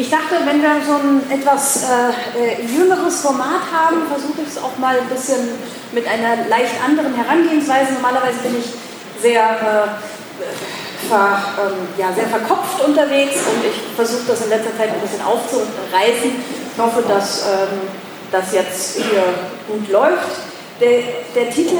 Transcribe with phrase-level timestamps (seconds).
[0.00, 4.78] Ich dachte, wenn wir so ein etwas äh, jüngeres Format haben, versuche ich es auch
[4.78, 5.46] mal ein bisschen
[5.92, 7.92] mit einer leicht anderen Herangehensweise.
[7.92, 8.72] Normalerweise bin ich
[9.20, 14.88] sehr, äh, ver, ähm, ja, sehr verkopft unterwegs und ich versuche das in letzter Zeit
[14.88, 16.32] ein bisschen aufzureißen.
[16.72, 17.84] Ich hoffe, dass ähm,
[18.32, 19.22] das jetzt hier
[19.68, 20.32] gut läuft.
[20.80, 21.02] Der,
[21.34, 21.76] der Titel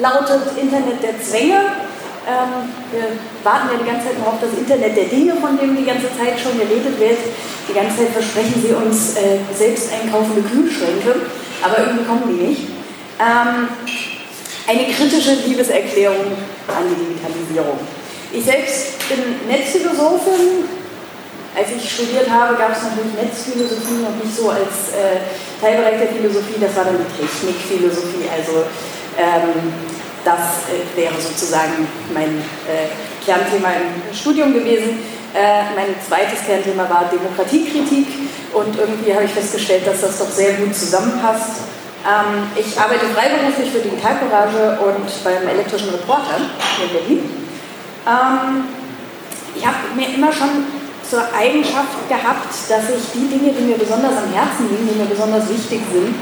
[0.00, 1.66] lautet Internet der Zwänge
[2.26, 3.14] ähm, wir
[3.46, 6.10] warten ja die ganze Zeit noch auf das Internet der Dinge, von dem die ganze
[6.18, 7.18] Zeit schon geredet wird.
[7.68, 11.30] Die ganze Zeit versprechen sie uns äh, selbst einkaufende Kühlschränke,
[11.62, 12.62] aber irgendwie kommen die nicht.
[13.22, 13.70] Ähm,
[14.66, 16.34] eine kritische Liebeserklärung
[16.66, 17.78] an die Digitalisierung.
[18.32, 20.66] Ich selbst bin Netzphilosophin.
[21.56, 25.24] Als ich studiert habe, gab es natürlich Netzphilosophie noch nicht so als äh,
[25.56, 28.68] Teilbereich der Philosophie, das war dann die Technikphilosophie, also
[29.16, 29.95] ähm,
[30.26, 32.90] das äh, wäre sozusagen mein äh,
[33.24, 34.98] Kernthema im Studium gewesen.
[35.32, 38.06] Äh, mein zweites Kernthema war Demokratiekritik
[38.52, 41.62] und irgendwie habe ich festgestellt, dass das doch sehr gut zusammenpasst.
[42.02, 46.38] Ähm, ich arbeite freiberuflich für Digitalcourage und beim elektrischen Reporter
[46.82, 47.30] in Berlin.
[48.06, 48.64] Ähm,
[49.54, 50.66] ich habe mir immer schon
[51.08, 55.08] zur Eigenschaft gehabt, dass ich die Dinge, die mir besonders am Herzen liegen, die mir
[55.08, 56.14] besonders wichtig sind,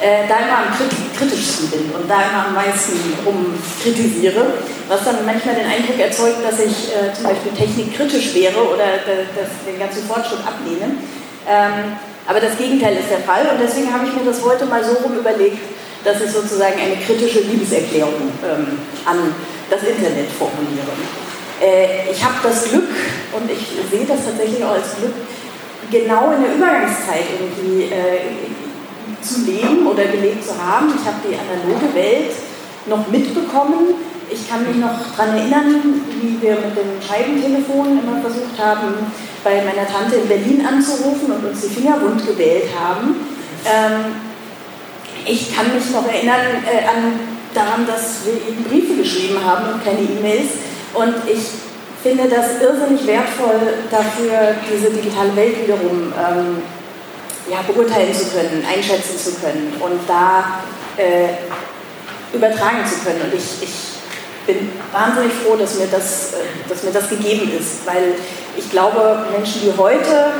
[0.00, 0.70] äh, da immer am
[1.16, 4.44] kritischsten bin und da immer am meisten rumkritisiere,
[4.88, 9.78] was dann manchmal den Eindruck erzeugt, dass ich äh, zum Beispiel technikkritisch wäre oder den
[9.78, 11.00] ganzen Fortschritt ablehne.
[11.48, 14.84] Ähm, aber das Gegenteil ist der Fall und deswegen habe ich mir das heute mal
[14.84, 15.62] so rum überlegt,
[16.04, 19.34] dass ich sozusagen eine kritische Liebeserklärung ähm, an
[19.70, 20.92] das Internet formuliere.
[21.62, 22.90] Äh, ich habe das Glück
[23.32, 25.14] und ich sehe das tatsächlich auch als Glück,
[25.90, 28.65] genau in der Übergangszeit irgendwie äh,
[29.22, 30.92] zu leben oder gelebt zu haben.
[30.94, 32.32] Ich habe die analoge Welt
[32.86, 33.94] noch mitbekommen.
[34.30, 38.94] Ich kann mich noch daran erinnern, wie wir mit dem Scheibentelefon immer versucht haben,
[39.44, 43.14] bei meiner Tante in Berlin anzurufen und uns die Finger wund gewählt haben.
[43.64, 44.16] Ähm,
[45.24, 47.20] ich kann mich noch erinnern äh, an,
[47.54, 50.50] daran, dass wir eben Briefe geschrieben haben und keine E-Mails.
[50.94, 51.42] Und ich
[52.02, 53.60] finde das irrsinnig wertvoll
[53.90, 56.62] dafür, diese digitale Welt wiederum ähm,
[57.50, 60.60] ja, beurteilen zu können, einschätzen zu können und da
[60.96, 61.28] äh,
[62.34, 63.22] übertragen zu können.
[63.22, 63.74] Und ich, ich
[64.46, 68.14] bin wahnsinnig froh, dass mir, das, äh, dass mir das gegeben ist, weil
[68.56, 70.32] ich glaube, Menschen, die heute,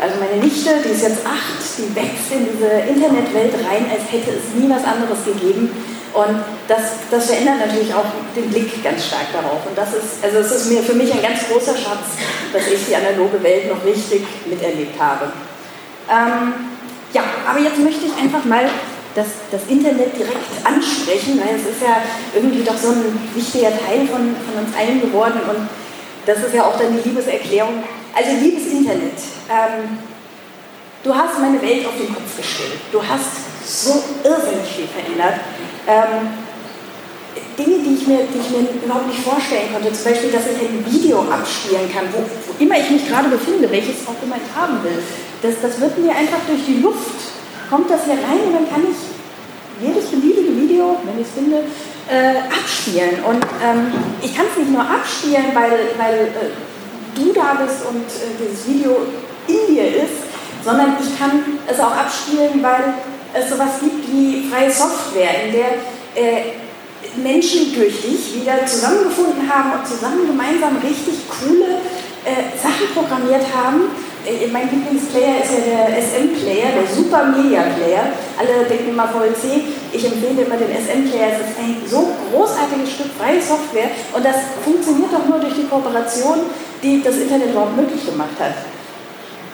[0.00, 4.30] also meine Nichte, die ist jetzt acht, die wächst in diese Internetwelt rein, als hätte
[4.30, 5.70] es nie was anderes gegeben.
[6.14, 9.66] Und das, das verändert natürlich auch den Blick ganz stark darauf.
[9.66, 12.16] Und das ist, also es ist mir für mich ein ganz großer Schatz,
[12.52, 15.30] dass ich die analoge Welt noch richtig miterlebt habe.
[16.10, 16.54] Ähm,
[17.12, 18.68] ja, aber jetzt möchte ich einfach mal
[19.14, 22.02] das, das Internet direkt ansprechen, weil es ist ja
[22.34, 25.68] irgendwie doch so ein wichtiger Teil von, von uns allen geworden und
[26.26, 27.82] das ist ja auch dann die Liebeserklärung.
[28.14, 29.16] Also liebes Internet,
[29.48, 29.98] ähm,
[31.02, 32.78] du hast meine Welt auf den Kopf gestellt.
[32.92, 35.40] Du hast so irrsinnig viel verändert.
[35.86, 36.28] Ähm,
[37.58, 40.60] Dinge, die ich, mir, die ich mir überhaupt nicht vorstellen konnte, zum Beispiel, dass ich
[40.62, 44.56] ein Video abspielen kann, wo, wo immer ich mich gerade befinde, welches auch immer ich
[44.56, 45.02] haben will.
[45.42, 47.38] Das, das wird mir einfach durch die Luft,
[47.70, 48.96] kommt das hier rein und dann kann ich
[49.80, 51.62] jedes beliebige Video, wenn ich es finde,
[52.10, 53.22] äh, abspielen.
[53.24, 56.50] Und ähm, ich kann es nicht nur abspielen, weil, weil äh,
[57.14, 58.96] du da bist und äh, dieses Video
[59.46, 60.26] in dir ist,
[60.64, 62.94] sondern ich kann es auch abspielen, weil
[63.34, 65.70] es sowas gibt wie freie Software, in der
[66.14, 66.42] äh,
[67.16, 71.80] Menschen durch dich wieder zusammengefunden haben und zusammen gemeinsam richtig coole
[72.24, 73.90] äh, Sachen programmiert haben.
[74.26, 78.12] Äh, mein Lieblingsplayer ist ja der SM-Player, der Super Media Player.
[78.38, 79.68] Alle denken immer VLC.
[79.92, 81.38] Ich empfehle immer den SM-Player.
[81.38, 85.66] Es ist ein so großartiges Stück freie Software und das funktioniert doch nur durch die
[85.66, 86.50] Kooperation,
[86.82, 88.54] die das Internet überhaupt möglich gemacht hat.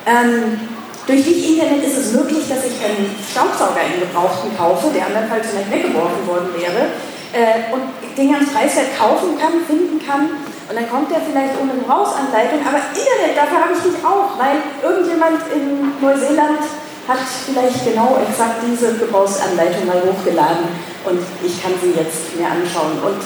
[0.07, 0.61] Ähm,
[1.07, 5.49] durch das Internet ist es möglich, dass ich einen Staubsauger in Gebrauchten kaufe, der andernfalls
[5.53, 6.89] vielleicht weggeworfen worden wäre
[7.35, 7.83] äh, und
[8.17, 10.31] den ganz preiswert kaufen kann, finden kann.
[10.71, 14.65] Und dann kommt der vielleicht ohne Gebrauchsanleitung, aber Internet, dafür habe ich dich auch, weil
[14.81, 16.63] irgendjemand in Neuseeland
[17.07, 20.65] hat vielleicht genau exakt diese Gebrauchsanleitung mal hochgeladen
[21.05, 22.97] und ich kann sie jetzt mir anschauen.
[23.05, 23.21] Und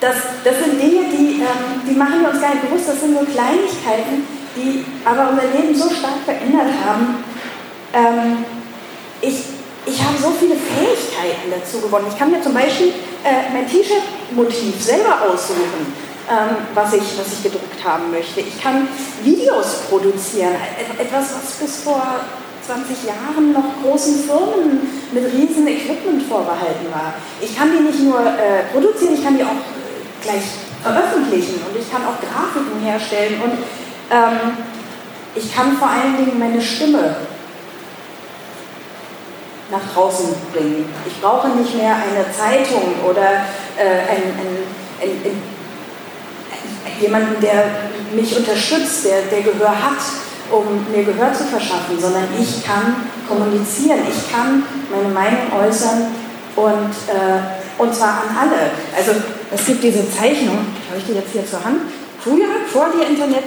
[0.00, 3.12] das, das sind Dinge, die, ähm, die machen wir uns gar nicht bewusst, das sind
[3.12, 4.24] nur Kleinigkeiten,
[4.56, 7.22] die aber unser Leben so stark verändert haben.
[7.92, 8.44] Ähm,
[9.20, 12.06] ich ich habe so viele Fähigkeiten dazu gewonnen.
[12.10, 12.88] Ich kann mir zum Beispiel
[13.24, 15.92] äh, mein T-Shirt-Motiv selber aussuchen,
[16.28, 18.40] ähm, was, ich, was ich gedruckt haben möchte.
[18.40, 18.86] Ich kann
[19.22, 20.54] Videos produzieren,
[20.98, 22.02] etwas, was bis vor
[22.66, 24.80] 20 Jahren noch großen Firmen
[25.12, 27.14] mit riesen Equipment vorbehalten war.
[27.40, 29.60] Ich kann die nicht nur äh, produzieren, ich kann die auch
[30.22, 30.44] gleich
[30.82, 33.52] veröffentlichen und ich kann auch Grafiken herstellen und
[34.10, 34.56] ähm,
[35.34, 37.16] Ich kann vor allen Dingen meine Stimme
[39.70, 40.88] nach draußen bringen.
[41.06, 43.44] Ich brauche nicht mehr eine Zeitung oder
[43.76, 44.22] äh, ein,
[45.00, 45.42] ein, ein,
[47.00, 47.64] jemanden, der
[48.14, 50.00] mich unterstützt, der, der Gehör hat,
[50.50, 52.96] um mir Gehör zu verschaffen, sondern ich kann
[53.28, 56.08] kommunizieren, ich kann meine Meinung äußern
[56.56, 58.70] und, äh, und zwar an alle.
[58.96, 59.12] Also
[59.52, 60.58] es gibt diese Zeichnung,
[60.88, 61.82] habe ich die jetzt hier zur Hand,
[62.18, 63.44] früher, vor dem Internet,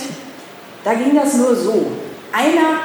[0.85, 1.91] da ging das nur so.
[2.31, 2.79] Einer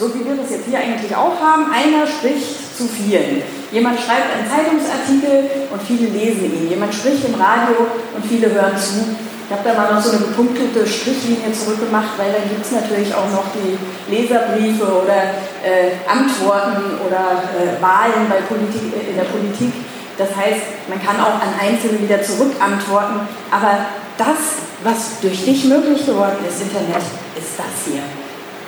[0.00, 3.42] so wie wir das jetzt hier eigentlich auch haben, einer spricht zu vielen.
[3.70, 6.70] Jemand schreibt einen Zeitungsartikel und viele lesen ihn.
[6.70, 9.04] Jemand spricht im Radio und viele hören zu.
[9.44, 13.12] Ich habe da mal noch so eine gepunktete Strichlinie zurückgemacht, weil dann gibt es natürlich
[13.12, 13.76] auch noch die
[14.08, 19.74] Leserbriefe oder äh, Antworten oder äh, Wahlen Politik, äh, in der Politik.
[20.16, 23.26] Das heißt, man kann auch an Einzelne wieder zurückantworten.
[23.50, 27.02] Aber das, was durch dich möglich geworden ist, Internet,
[27.34, 28.02] ist das hier.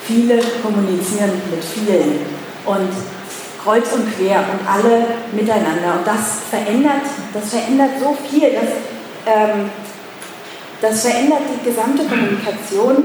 [0.04, 2.26] Viele kommunizieren mit vielen
[2.66, 2.90] und
[3.62, 5.98] kreuz und quer und alle miteinander.
[5.98, 8.50] Und das verändert, das verändert so viel.
[8.50, 8.70] Das,
[9.26, 9.70] ähm,
[10.80, 13.04] das verändert die gesamte Kommunikation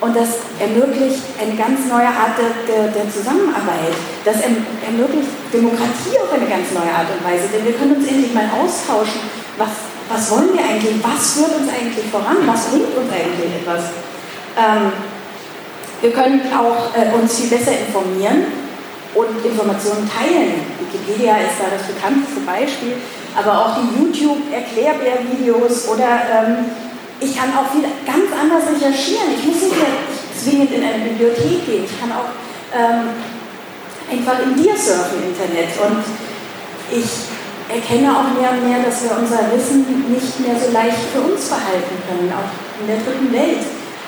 [0.00, 3.92] und das ermöglicht eine ganz neue Art der, der, der Zusammenarbeit.
[4.24, 8.08] Das erm, ermöglicht Demokratie auf eine ganz neue Art und Weise, denn wir können uns
[8.08, 9.20] endlich mal austauschen.
[9.58, 9.68] Was,
[10.08, 10.96] was wollen wir eigentlich?
[11.04, 12.40] Was führt uns eigentlich voran?
[12.46, 13.92] Was bringt uns eigentlich etwas?
[14.56, 14.92] Ähm,
[16.00, 18.63] wir können auch äh, uns viel besser informieren
[19.14, 20.66] und Informationen teilen.
[20.78, 22.94] Wikipedia ist da das bekannteste Beispiel,
[23.34, 26.66] aber auch die YouTube-Erklärbär-Videos oder ähm,
[27.20, 29.30] ich kann auch viel ganz anders recherchieren.
[29.38, 29.94] Ich muss nicht mehr
[30.34, 31.84] zwingend in eine Bibliothek gehen.
[31.86, 32.34] Ich kann auch
[32.74, 33.14] ähm,
[34.10, 36.04] einfach in dir surfen im Internet und
[36.90, 37.08] ich
[37.68, 41.48] erkenne auch mehr und mehr, dass wir unser Wissen nicht mehr so leicht für uns
[41.48, 42.50] behalten können, auch
[42.80, 43.64] in der dritten Welt.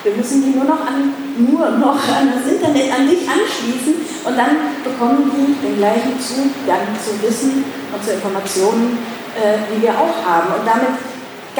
[0.07, 3.93] Wir müssen die nur noch an, nur noch an das Internet an dich anschließen
[4.23, 8.97] und dann bekommen die den gleichen Zugang zu Wissen und zu Informationen,
[9.35, 10.47] äh, wie wir auch haben.
[10.55, 10.95] Und damit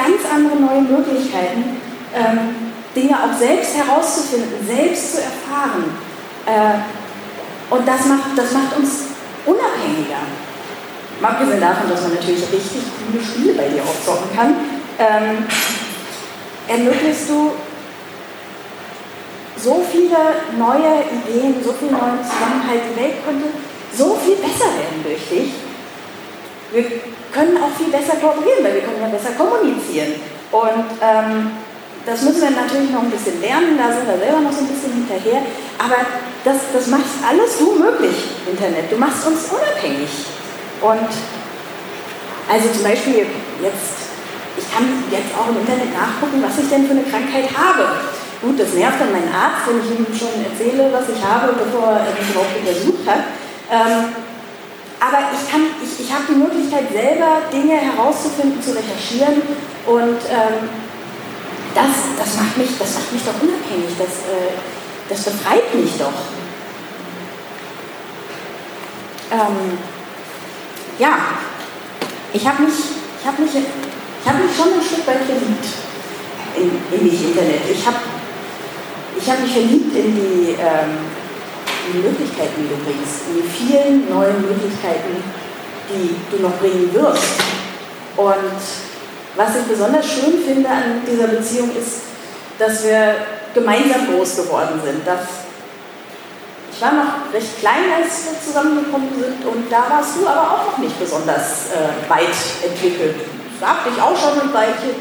[0.00, 1.76] ganz andere neue Möglichkeiten,
[2.16, 5.84] ähm, Dinge auch selbst herauszufinden, selbst zu erfahren.
[6.48, 6.80] Äh,
[7.68, 9.12] und das macht, das macht uns
[9.44, 10.24] unabhängiger.
[11.20, 14.56] Mal abgesehen davon, dass man natürlich richtig coole Spiele bei dir aufzocken kann,
[14.98, 15.44] ähm,
[16.66, 17.52] ermöglichst du
[19.62, 20.16] so viele
[20.56, 22.82] neue Ideen, so viel neuen Zusammenhalt.
[22.90, 23.46] Die Welt könnte
[23.96, 25.52] so viel besser werden durch dich.
[26.72, 26.84] Wir
[27.32, 30.14] können auch viel besser kooperieren, weil wir können ja besser kommunizieren.
[30.52, 31.50] Und ähm,
[32.06, 34.68] das müssen wir natürlich noch ein bisschen lernen, da sind wir selber noch so ein
[34.68, 35.42] bisschen hinterher.
[35.76, 36.00] Aber
[36.44, 38.90] das, das macht alles du möglich, Internet.
[38.90, 40.08] Du machst uns unabhängig.
[40.80, 41.10] Und
[42.48, 43.26] also zum Beispiel
[43.60, 44.08] jetzt,
[44.56, 47.84] ich kann jetzt auch im Internet nachgucken, was ich denn für eine Krankheit habe.
[48.40, 51.90] Gut, das nervt dann meinen Arzt, wenn ich ihm schon erzähle, was ich habe, bevor
[51.90, 53.34] er mich überhaupt untersucht hat.
[53.66, 54.14] Ähm,
[55.00, 55.42] aber ich,
[55.82, 59.42] ich, ich habe die Möglichkeit, selber Dinge herauszufinden, zu recherchieren
[59.86, 60.70] und ähm,
[61.74, 64.54] das, das, macht mich, das macht mich doch unabhängig, das, äh,
[65.08, 66.18] das befreit mich doch.
[69.30, 69.78] Ähm,
[70.98, 71.18] ja,
[72.32, 72.74] ich habe mich,
[73.20, 75.66] ich hab mich, ich hab mich schon ein Stück weit verliebt
[76.56, 77.62] in, in Internet.
[77.70, 77.96] Ich habe
[79.20, 80.98] ich habe mich verliebt in die, ähm,
[81.92, 85.22] die Möglichkeiten, die du bringst, in die vielen neuen Möglichkeiten,
[85.90, 87.40] die du noch bringen wirst.
[88.16, 88.60] Und
[89.36, 92.02] was ich besonders schön finde an dieser Beziehung ist,
[92.58, 93.14] dass wir
[93.54, 95.06] gemeinsam groß geworden sind.
[95.06, 95.46] Dass
[96.72, 100.70] ich war noch recht klein, als wir zusammengekommen sind und da warst du aber auch
[100.70, 103.16] noch nicht besonders äh, weit entwickelt.
[103.56, 104.94] Ich auch schon ein Weilchen,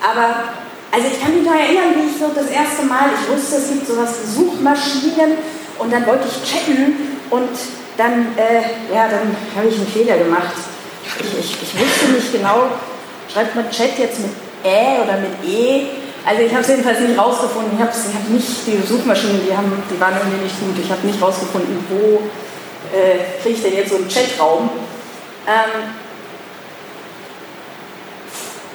[0.00, 0.54] aber
[0.96, 3.68] also ich kann mich noch erinnern, wie ich so das erste Mal, ich wusste, es
[3.68, 5.36] gibt sowas wie Suchmaschinen
[5.78, 7.52] und dann wollte ich chatten und
[7.98, 10.56] dann, äh, ja, dann habe ich einen Fehler gemacht.
[11.04, 12.72] Ich, ich, ich, wusste nicht genau,
[13.30, 14.32] schreibt man Chat jetzt mit
[14.64, 15.84] Ä oder mit E?
[16.24, 17.72] Also ich habe es jedenfalls nicht rausgefunden.
[17.76, 20.74] Ich habe hab nicht, die Suchmaschinen, die, haben, die waren irgendwie nicht gut.
[20.82, 22.22] Ich habe nicht rausgefunden, wo
[22.96, 24.70] äh, kriege ich denn jetzt so einen Chatraum.
[25.46, 26.05] Ähm,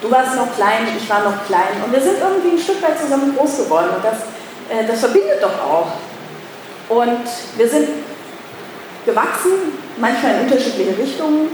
[0.01, 1.77] Du warst noch klein, ich war noch klein.
[1.86, 3.89] Und wir sind irgendwie ein Stück weit zusammen groß geworden.
[3.96, 4.25] Und das,
[4.70, 5.93] äh, das verbindet doch auch.
[6.89, 7.22] Und
[7.55, 7.88] wir sind
[9.05, 11.50] gewachsen, manchmal in unterschiedliche Richtungen.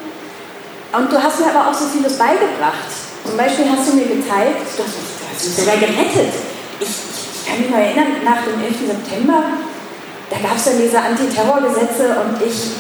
[0.94, 2.88] Und du hast mir aber auch so vieles beigebracht.
[3.26, 4.96] Zum Beispiel hast du mir gezeigt, du hast,
[5.44, 6.32] mich sogar gerettet.
[6.80, 8.88] Ich, ich, ich kann mich noch erinnern, nach dem 11.
[8.88, 9.44] September,
[10.30, 12.72] da gab es dann diese Antiterrorgesetze und ich,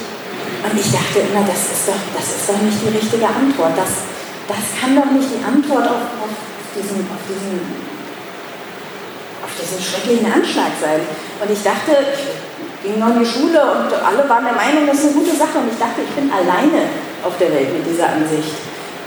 [0.64, 3.76] und ich dachte immer, das ist, doch, das ist doch nicht die richtige Antwort.
[3.76, 4.08] Das,
[4.48, 6.34] das kann doch nicht die Antwort auf, auf,
[6.75, 7.60] diesen, auf, diesen,
[9.44, 11.04] auf diesen schrecklichen Anschlag sein.
[11.04, 12.24] Und ich dachte, ich
[12.84, 15.60] ging noch in die Schule und alle waren der Meinung, das ist eine gute Sache.
[15.60, 16.88] Und ich dachte, ich bin alleine
[17.24, 18.56] auf der Welt mit dieser Ansicht.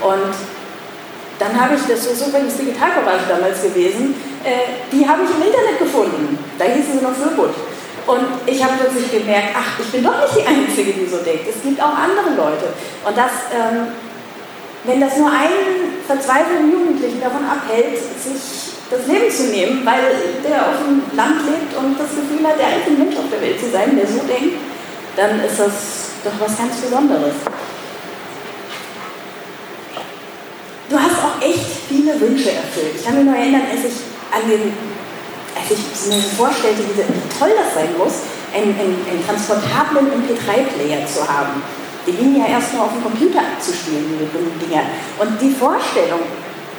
[0.04, 0.34] Und
[1.40, 5.78] dann habe ich, das ist übrigens Digitalcourage damals gewesen, äh, die habe ich im Internet
[5.80, 6.36] gefunden.
[6.58, 7.56] Da hießen sie noch Föbut.
[8.06, 11.48] Und ich habe plötzlich gemerkt, ach, ich bin doch nicht die Einzige, die so denkt.
[11.48, 12.72] Es gibt auch andere Leute.
[13.04, 13.88] Und das, ähm,
[14.84, 20.02] wenn das nur einen verzweifelten Jugendlichen davon abhält, sich das Leben zu nehmen, weil
[20.42, 23.60] der auf dem Land lebt und das Gefühl hat, der einzige Mensch auf der Welt
[23.60, 24.58] zu sein, der so denkt,
[25.16, 27.34] dann ist das doch was ganz Besonderes.
[30.90, 32.98] du hast auch echt viele Wünsche erfüllt.
[32.98, 33.96] Ich kann mich noch erinnern, als ich
[34.34, 34.74] an den,
[35.54, 41.22] als ich mir vorstellte, wie, toll das sein muss, einen, einen, einen transportablen MP3-Player zu
[41.26, 41.62] haben.
[42.06, 44.84] Die gingen ja erst nur auf dem Computer abzuspielen, diese dummen Dinger.
[45.18, 46.24] Und die Vorstellung,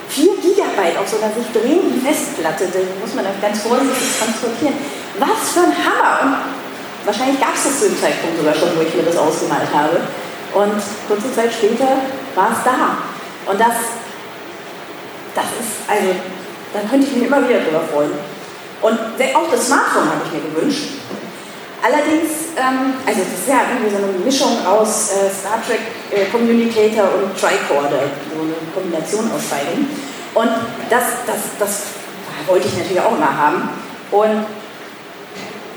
[0.09, 4.75] 4 Gigabyte auf so einer sich drehenden Festplatte, die muss man ganz vorsichtig transportieren.
[5.19, 6.19] Was für ein Hammer!
[6.25, 9.69] Und wahrscheinlich gab es das zu dem Zeitpunkt sogar schon, wo ich mir das ausgemalt
[9.73, 10.01] habe.
[10.53, 12.01] Und kurze Zeit später
[12.35, 12.97] war es da.
[13.49, 14.01] Und das
[15.35, 16.11] das ist, also,
[16.73, 18.11] da könnte ich mich immer wieder drüber freuen.
[18.81, 18.99] Und
[19.35, 20.83] auch das Smartphone habe ich mir gewünscht.
[21.81, 26.29] Allerdings, ähm, also das ist ja irgendwie so eine Mischung aus äh, Star Trek äh,
[26.29, 29.89] Communicator und Tricorder, so eine Kombination aus beiden.
[30.33, 30.51] Und
[30.89, 31.81] das, das, das
[32.45, 33.69] wollte ich natürlich auch immer haben.
[34.11, 34.45] Und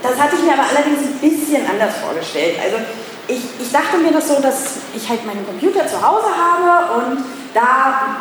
[0.02, 2.56] das hatte ich mir aber allerdings ein bisschen anders vorgestellt.
[2.62, 2.76] Also
[3.26, 7.24] ich, ich dachte mir das so, dass ich halt meinen Computer zu Hause habe und
[7.54, 8.16] da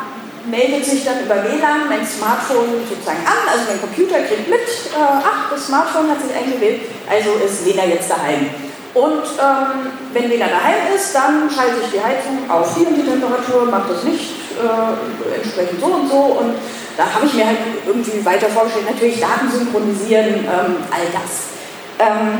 [0.50, 4.98] meldet sich dann über WLAN mein Smartphone sozusagen an, also mein Computer kriegt mit, äh,
[4.98, 8.50] ach, das Smartphone hat sich eingewählt, also ist Lena jetzt daheim.
[8.94, 13.02] Und ähm, wenn Lena daheim ist, dann schalte ich die Heizung auf hier und die
[13.02, 16.54] Temperatur, macht das Licht äh, entsprechend so und so und
[16.96, 21.50] da habe ich mir halt irgendwie weiter vorgestellt, natürlich Daten synchronisieren, ähm, all das.
[21.98, 22.38] Ähm,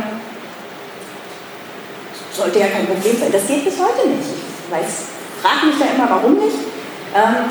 [2.34, 3.32] sollte ja kein Problem sein.
[3.32, 4.30] Das geht bis heute nicht.
[4.30, 5.06] Ich weiß,
[5.42, 6.58] frage mich da immer, warum nicht.
[7.14, 7.50] Ähm,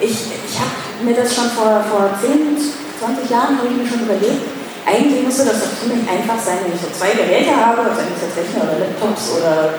[0.00, 2.56] ich, ich habe mir das schon vor, vor 10,
[2.98, 4.42] 20 Jahren habe ich mir schon überlegt,
[4.86, 8.36] eigentlich müsste das doch ziemlich einfach sein, wenn ich so zwei Geräte habe, also entweder
[8.36, 9.74] Rechner oder Laptops oder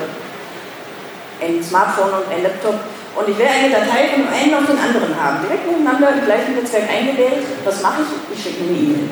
[1.40, 2.74] ein Smartphone und ein Laptop,
[3.16, 6.54] und ich will eine Datei von einem auf den anderen haben, direkt miteinander im gleichen
[6.54, 7.48] Netzwerk eingewählt.
[7.64, 8.36] Was mache ich?
[8.36, 9.08] Ich schicke eine E-Mail.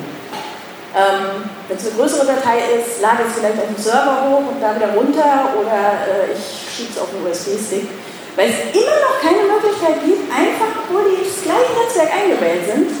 [0.93, 4.45] Ähm, Wenn es eine größere Datei ist, lade ich es vielleicht auf den Server hoch
[4.53, 7.89] und da wieder runter oder äh, ich schiebe es auf einen USB-Stick.
[8.35, 12.91] Weil es immer noch keine Möglichkeit gibt, einfach, obwohl die ins gleiche Netzwerk eingewählt sind,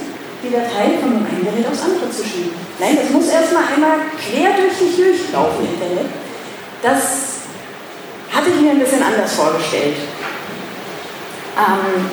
[0.43, 2.55] die Datei von dem einen Gerät aufs andere zu schieben.
[2.79, 6.07] Nein, das muss erstmal einmal quer durch dich durchlaufen, Internet.
[6.81, 7.43] Das
[8.31, 9.97] hatte ich mir ein bisschen anders vorgestellt.
[11.57, 12.09] Ähm,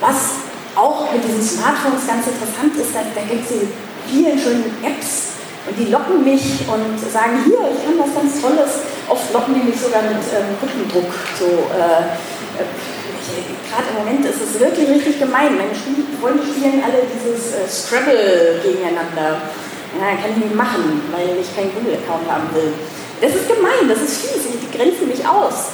[0.00, 0.42] was
[0.74, 3.56] auch mit diesen Smartphones ganz interessant ist, da, da gibt es
[4.10, 5.32] vielen schönen Apps,
[5.66, 8.82] und die locken mich und sagen, hier, ich kann was ganz Tolles.
[9.08, 11.12] Oft locken die mich sogar mit ähm, Rückendruck.
[11.38, 12.14] So, äh,
[12.60, 12.66] äh,
[13.68, 15.56] Gerade im Moment ist es wirklich richtig gemein.
[15.56, 15.72] Meine
[16.20, 19.40] Freunde spielen alle dieses äh, Scrabble gegeneinander.
[19.98, 22.72] Ja, kann ich nicht machen, weil ich keinen Google-Account haben will.
[23.20, 24.42] Das ist gemein, das ist fies.
[24.60, 25.72] Die grenzen mich aus.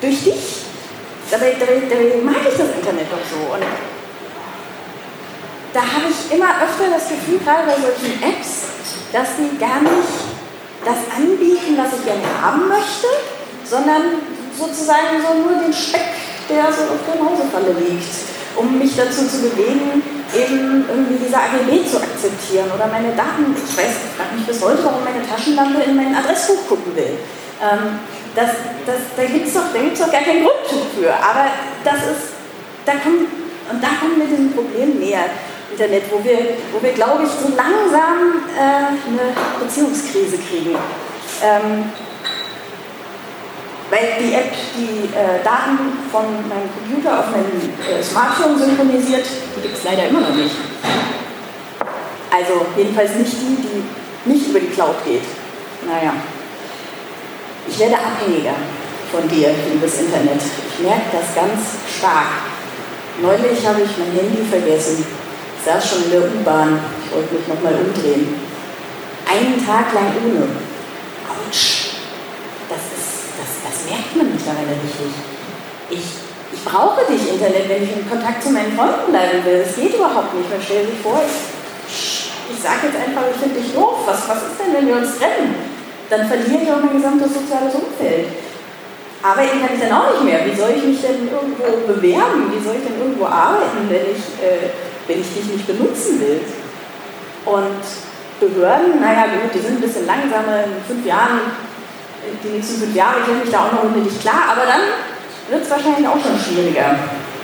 [0.00, 0.66] Durch dich.
[1.30, 3.54] Dabei, dabei, dabei mag ich das Internet doch so.
[3.54, 3.62] Und
[5.72, 8.66] da habe ich immer öfter das Gefühl, gerade bei solchen Apps,
[9.12, 10.39] dass sie gar nicht
[10.84, 13.08] das anbieten, was ich gerne haben möchte,
[13.64, 14.22] sondern
[14.56, 16.16] sozusagen so nur den Speck,
[16.48, 18.10] der so auf der Mausefalle liegt,
[18.56, 20.02] um mich dazu zu bewegen,
[20.34, 24.62] eben irgendwie diese AGB zu akzeptieren oder meine Daten, ich weiß, ich frage mich bis
[24.62, 27.18] heute, warum meine Taschenlampe in mein Adressbuch gucken will.
[27.60, 27.98] Ähm,
[28.34, 28.50] das,
[28.86, 31.50] das, da gibt es doch, doch gar keinen Grund für, aber
[31.84, 32.24] das ist,
[32.86, 33.26] da kommen,
[33.70, 35.26] und da kommen wir diesem Problem näher.
[35.70, 36.38] Internet, wo wir,
[36.72, 40.76] wo wir glaube ich, so langsam äh, eine Beziehungskrise kriegen.
[41.42, 41.84] Ähm,
[43.90, 49.62] weil die App die äh, Daten von meinem Computer auf mein äh, Smartphone synchronisiert, die
[49.62, 50.54] gibt es leider immer noch nicht.
[52.30, 55.22] Also jedenfalls nicht die, die nicht über die Cloud geht.
[55.86, 56.12] Naja,
[57.66, 58.54] ich werde abhängiger
[59.10, 60.40] von dir, liebes Internet.
[60.72, 61.60] Ich merke das ganz
[61.98, 62.28] stark.
[63.20, 65.04] Neulich habe ich mein Handy vergessen
[65.60, 68.32] ich saß schon in der U-Bahn, ich wollte mich nochmal umdrehen.
[69.28, 70.48] Einen Tag lang ohne.
[71.28, 72.00] Autsch.
[72.72, 75.12] Das, ist, das, das merkt man mittlerweile richtig.
[75.92, 76.06] Ich,
[76.56, 79.60] ich brauche dich, Internet, wenn ich in Kontakt zu meinen Freunden bleiben will.
[79.60, 80.48] Es geht überhaupt nicht.
[80.48, 84.00] Man stellt sich vor, ich, ich sage jetzt einfach, ich finde dich doof.
[84.08, 85.60] Was, was ist denn, wenn wir uns trennen?
[86.08, 88.32] Dann verliere ich auch mein gesamtes soziales Umfeld.
[89.20, 90.40] Arbeiten kann ich dann auch nicht mehr.
[90.48, 92.48] Wie soll ich mich denn irgendwo bewerben?
[92.48, 94.72] Wie soll ich denn irgendwo arbeiten, wenn ich äh,
[95.10, 96.40] wenn ich dich nicht benutzen will.
[97.44, 97.82] Und
[98.38, 101.50] Behörden, naja gut, die sind ein bisschen langsamer, in fünf Jahren,
[102.44, 104.80] die nächsten fünf Jahre kenne ich da auch noch nicht klar, aber dann
[105.50, 106.94] wird es wahrscheinlich auch schon schwieriger.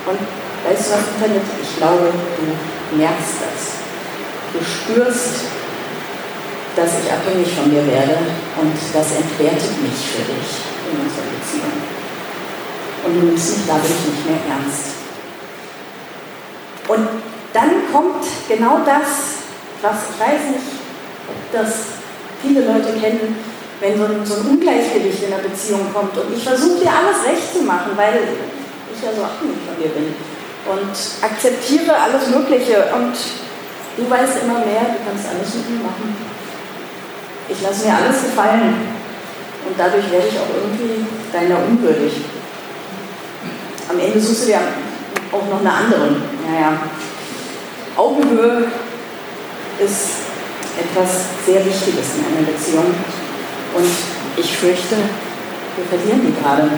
[0.06, 0.20] Und
[0.64, 3.82] weißt du was, Internet, ich glaube, du merkst das.
[4.54, 5.50] Du spürst,
[6.76, 8.16] dass ich abhängig von dir werde
[8.62, 10.49] und das entwertet mich für dich
[10.87, 11.76] in unserer Beziehung.
[13.04, 14.96] Und du nimmst mich dadurch nicht mehr ernst.
[16.88, 19.40] Und dann kommt genau das,
[19.80, 20.68] was ich weiß nicht,
[21.28, 21.96] ob das
[22.42, 23.36] viele Leute kennen,
[23.80, 27.25] wenn so ein, so ein Ungleichgewicht in der Beziehung kommt und ich versuche dir alles
[27.25, 28.20] recht zu machen, weil
[28.92, 30.14] ich ja so abhängig von dir bin
[30.68, 33.16] und akzeptiere alles Mögliche und
[33.96, 36.14] Du weißt immer mehr, du kannst alles mit mir machen.
[37.48, 38.92] Ich lasse mir alles gefallen
[39.66, 42.12] und dadurch werde ich auch irgendwie deiner unwürdig.
[43.88, 44.60] Am Ende suchst du dir
[45.32, 46.16] auch noch eine andere.
[46.44, 46.76] Naja,
[47.96, 48.70] Augenhöhe
[49.78, 50.08] ist
[50.78, 52.94] etwas sehr Wichtiges in einer Beziehung
[53.74, 53.90] und
[54.36, 54.96] ich fürchte,
[55.76, 56.70] wir verlieren die gerade.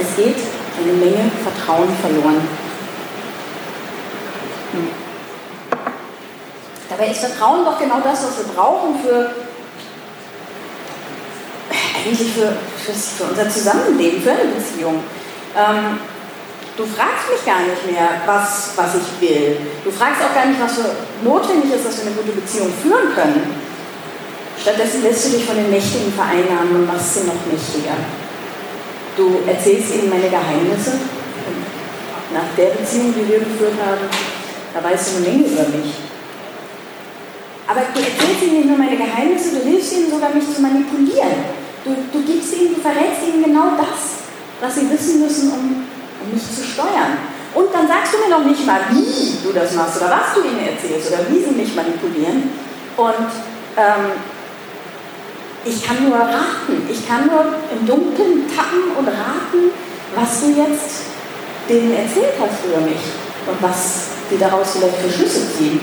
[0.00, 0.36] Es geht
[0.80, 2.40] eine Menge Vertrauen verloren.
[4.72, 4.88] Hm.
[6.88, 9.30] Dabei ist Vertrauen doch genau das, was wir brauchen für
[12.08, 15.02] eigentlich für, für, für unser Zusammenleben, für eine Beziehung.
[15.56, 15.98] Ähm,
[16.78, 19.58] du fragst mich gar nicht mehr, was, was ich will.
[19.84, 20.94] Du fragst auch gar nicht, was für
[21.26, 23.50] notwendig ist, dass wir eine gute Beziehung führen können.
[24.54, 27.98] Stattdessen lässt du dich von den Mächtigen vereinnahmen und machst sie noch mächtiger.
[29.16, 31.02] Du erzählst ihnen meine Geheimnisse.
[32.30, 34.06] nach der Beziehung, die wir geführt haben,
[34.74, 35.94] da weißt du eine Menge über mich.
[37.66, 41.58] Aber du erzählst ihnen nicht nur meine Geheimnisse, du hilfst ihnen sogar, mich zu manipulieren.
[41.84, 44.28] Du, du gibst ihnen, du verrätst ihnen genau das,
[44.60, 45.87] was sie wissen müssen, um
[46.32, 47.18] mich zu steuern.
[47.54, 50.46] Und dann sagst du mir noch nicht mal, wie du das machst oder was du
[50.46, 52.50] ihnen erzählst oder wie sie mich manipulieren.
[52.96, 53.30] Und
[53.76, 54.12] ähm,
[55.64, 59.70] ich kann nur raten, ich kann nur im Dunkeln tappen und raten,
[60.14, 61.02] was du jetzt
[61.68, 63.00] denen erzählt hast über mich
[63.46, 65.80] und was die daraus vielleicht für Schlüsse ziehen.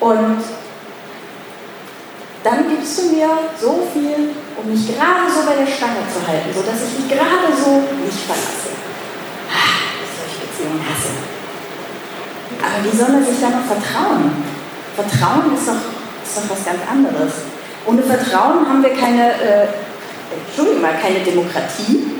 [0.00, 0.42] Und
[2.44, 3.28] dann gibst du mir
[3.60, 7.50] so viel, um mich gerade so bei der Stange zu halten, sodass ich dich gerade
[7.56, 8.75] so nicht verlasse.
[10.56, 11.12] Ah, ich solche Beziehungen hasse.
[12.62, 14.32] Aber wie soll man sich da noch vertrauen?
[14.96, 15.82] Vertrauen ist doch,
[16.24, 17.32] ist doch was ganz anderes.
[17.84, 19.68] Ohne Vertrauen haben wir keine, äh,
[20.48, 22.16] Entschuldigung mal, keine Demokratie.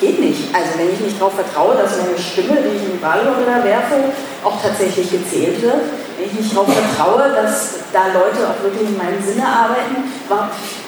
[0.00, 0.52] Geht nicht.
[0.52, 4.12] Also wenn ich nicht darauf vertraue, dass meine Stimme, die ich im Wahlloch werfe,
[4.44, 8.98] auch tatsächlich gezählt wird, wenn ich nicht darauf vertraue, dass da Leute auch wirklich in
[8.98, 10.04] meinem Sinne arbeiten,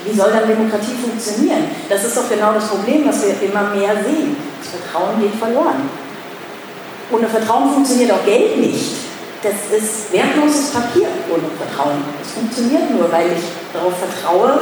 [0.05, 1.72] wie soll dann Demokratie funktionieren?
[1.88, 4.37] Das ist doch genau das Problem, was wir immer mehr sehen.
[4.61, 6.08] Das Vertrauen geht verloren.
[7.11, 8.97] Ohne Vertrauen funktioniert auch Geld nicht.
[9.42, 12.03] Das ist wertloses Papier ohne Vertrauen.
[12.21, 14.61] Es funktioniert nur, weil ich darauf vertraue,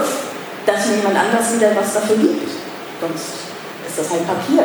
[0.66, 2.50] dass mir jemand anders wieder was dafür gibt.
[3.00, 3.48] Sonst
[3.88, 4.64] ist das halt Papier.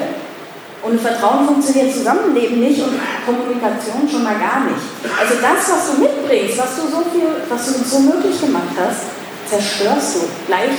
[0.84, 4.82] Und Vertrauen funktioniert Zusammenleben nicht und Kommunikation schon mal gar nicht.
[5.18, 9.14] Also das, was du mitbringst, was du so viel, was du so möglich gemacht hast,
[9.48, 10.76] zerstörst du gleich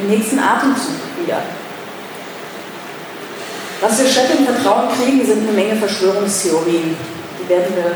[0.00, 1.42] im nächsten Atemzug wieder.
[3.80, 6.96] Was wir statt dem Vertrauen kriegen, sind eine Menge Verschwörungstheorien.
[7.38, 7.92] Die werden wir,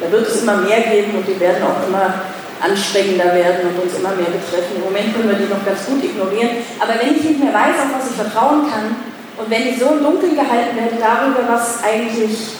[0.00, 2.14] da wird es immer mehr geben und die werden auch immer
[2.60, 4.76] anstrengender werden und uns immer mehr betreffen.
[4.76, 6.64] Im Moment können wir die noch ganz gut ignorieren.
[6.80, 8.96] Aber wenn ich nicht mehr weiß, auf was ich vertrauen kann,
[9.36, 12.56] und wenn ich so im Dunkeln gehalten werde darüber, was eigentlich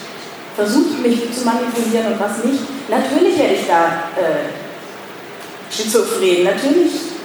[0.55, 7.17] versucht, mich zu manipulieren und was nicht, natürlich werde ich da äh, schizophren, natürlich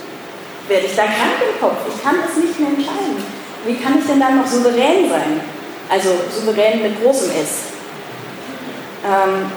[0.68, 1.84] werde ich da krank im Kopf.
[1.86, 3.41] Ich kann es nicht mehr entscheiden.
[3.64, 5.40] Wie kann ich denn dann noch souverän sein?
[5.88, 7.72] Also souverän mit großem S.
[9.04, 9.50] Ähm,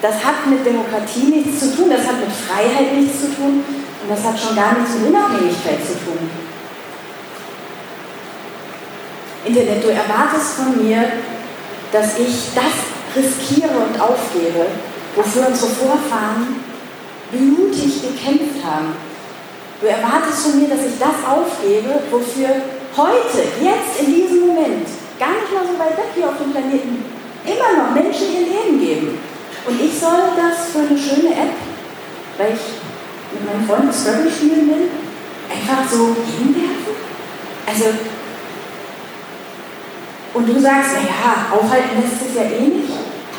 [0.00, 3.64] das hat mit Demokratie nichts zu tun, das hat mit Freiheit nichts zu tun
[4.02, 6.30] und das hat schon gar nichts mit Unabhängigkeit zu tun.
[9.46, 11.04] Internet, du erwartest von mir,
[11.92, 12.84] dass ich das
[13.16, 14.66] riskiere und aufgebe,
[15.14, 16.60] wofür unsere Vorfahren
[17.30, 18.96] blutig gekämpft haben.
[19.80, 22.48] Du erwartest von mir, dass ich das aufgebe, wofür
[22.96, 24.86] heute, jetzt in diesem Moment,
[25.18, 27.04] gar nicht mal so weit weg hier auf dem Planeten,
[27.44, 29.18] immer noch Menschen ihr Leben geben.
[29.66, 31.56] Und ich soll das für eine schöne App,
[32.38, 32.64] weil ich
[33.32, 34.88] mit meinen Freunden Scrabble spielen will,
[35.50, 36.94] einfach so hinwerfen?
[37.66, 37.84] Also,
[40.34, 42.90] und du sagst, naja, aufhalten lässt es ja eh nicht.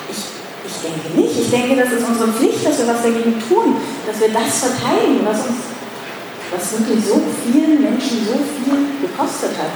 [0.10, 0.24] Ich,
[0.66, 1.40] ich denke nicht.
[1.40, 3.76] Ich denke, das ist unsere Pflicht, dass wir was dagegen tun,
[4.08, 5.75] dass wir das verteidigen, was uns,
[6.52, 9.74] was wirklich so vielen Menschen so viel gekostet hat.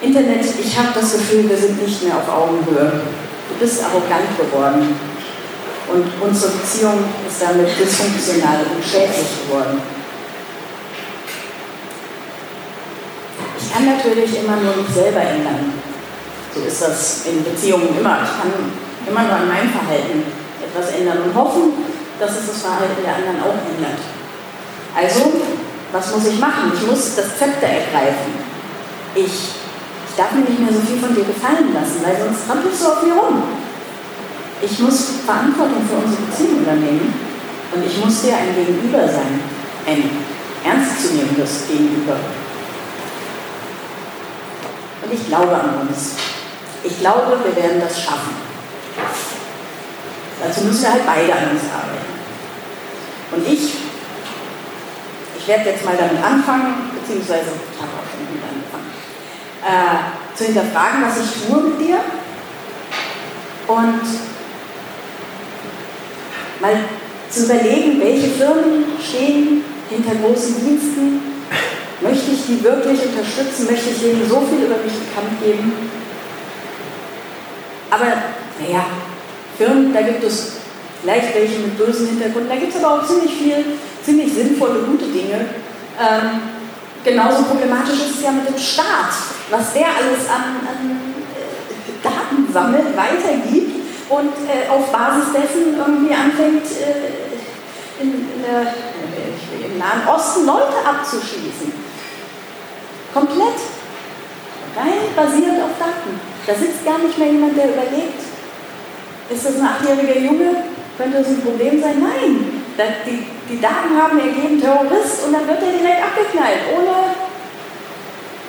[0.00, 3.00] Internet, ich habe das Gefühl, wir sind nicht mehr auf Augenhöhe.
[3.48, 4.94] Du bist arrogant geworden.
[5.88, 9.80] Und unsere Beziehung ist damit dysfunktional und schädlich geworden.
[13.58, 15.72] Ich kann natürlich immer nur mich selber ändern.
[16.54, 18.18] So ist das in Beziehungen immer.
[18.24, 18.50] Ich kann
[19.06, 20.24] immer nur an meinem Verhalten
[20.60, 21.72] etwas ändern und hoffen,
[22.18, 24.15] dass es das Verhalten der anderen auch ändert.
[24.96, 25.32] Also,
[25.92, 26.72] was muss ich machen?
[26.74, 28.32] Ich muss das Zepter ergreifen.
[29.14, 32.80] Ich, ich darf mir nicht mehr so viel von dir gefallen lassen, weil sonst trampelst
[32.80, 33.42] du auf mir rum.
[34.62, 37.12] Ich muss Verantwortung für unsere Beziehung übernehmen
[37.74, 39.40] und ich muss dir ein Gegenüber sein,
[39.86, 40.10] ein
[40.64, 42.16] ernstzunehmendes Gegenüber.
[45.02, 46.12] Und ich glaube an uns.
[46.82, 48.34] Ich glaube, wir werden das schaffen.
[50.42, 52.16] Dazu müssen wir halt beide an uns arbeiten.
[53.32, 53.74] Und ich,
[55.46, 58.90] ich werde jetzt mal damit anfangen, beziehungsweise ich habe auch schon damit angefangen,
[59.62, 61.98] äh, zu hinterfragen, was ich tue mit dir
[63.68, 64.02] und
[66.60, 66.74] mal
[67.30, 71.22] zu überlegen, welche Firmen stehen hinter großen Diensten,
[72.00, 75.72] möchte ich die wirklich unterstützen, möchte ich denen so viel über mich bekannt geben.
[77.92, 78.06] Aber
[78.58, 78.84] naja,
[79.56, 80.54] Firmen, da gibt es
[81.02, 83.64] vielleicht welche mit bösen Hintergründen, da gibt es aber auch ziemlich viel,
[84.06, 85.46] ziemlich sinnvolle, gute Dinge.
[85.98, 86.40] Ähm,
[87.04, 89.12] genauso problematisch ist es ja mit dem Staat,
[89.50, 96.14] was der alles an, an äh, Daten sammelt, weitergibt und äh, auf Basis dessen irgendwie
[96.14, 98.12] anfängt, äh, in,
[98.44, 101.72] äh, im Nahen Osten Leute abzuschließen.
[103.12, 103.58] Komplett.
[104.76, 106.20] Rein basiert auf Daten.
[106.46, 108.20] Da sitzt gar nicht mehr jemand, der überlegt,
[109.30, 110.64] ist das ein achtjähriger Junge?
[110.98, 111.96] Könnte das ein Problem sein?
[111.98, 112.55] Nein.
[112.76, 117.16] Die, die Daten haben ergeben Terrorist und dann wird er direkt abgeknallt, ohne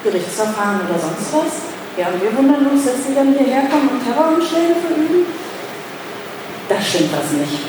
[0.04, 1.54] Gerichtsverfahren oder sonst was.
[1.98, 5.26] Ja, und wir wundern uns, dass sie dann hierher kommen und Terroranschläge verüben.
[6.68, 7.64] Da stimmt was nicht.